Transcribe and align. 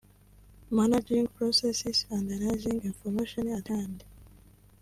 Managing 0.71 1.27
processes 1.27 2.07
and 2.09 2.31
analyzing 2.31 2.81
information 2.81 3.49
at 3.49 3.67
hand; 3.67 4.03